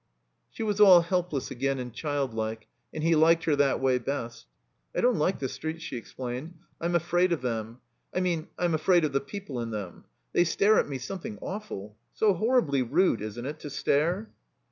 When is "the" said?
5.37-5.47, 9.13-9.21